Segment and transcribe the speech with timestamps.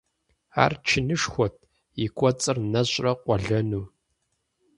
[0.63, 1.55] Ар чынышхуэт,
[2.03, 3.83] и кӀуэцӀыр нэщӀрэ къуэлэну.